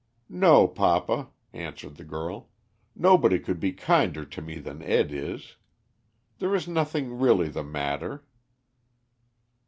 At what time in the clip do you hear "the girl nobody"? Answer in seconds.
1.97-3.37